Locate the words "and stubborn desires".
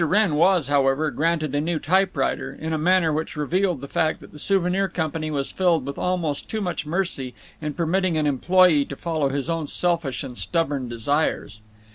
10.23-11.61